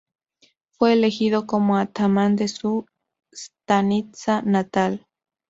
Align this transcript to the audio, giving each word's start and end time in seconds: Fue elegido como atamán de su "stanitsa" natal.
Fue 0.71 0.93
elegido 0.93 1.45
como 1.45 1.77
atamán 1.77 2.35
de 2.35 2.47
su 2.47 2.87
"stanitsa" 3.31 4.41
natal. 4.41 5.05